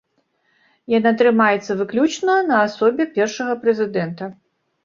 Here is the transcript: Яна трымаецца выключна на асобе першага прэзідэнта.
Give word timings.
Яна 0.93 1.11
трымаецца 1.19 1.77
выключна 1.81 2.39
на 2.49 2.57
асобе 2.67 3.07
першага 3.19 3.53
прэзідэнта. 3.67 4.23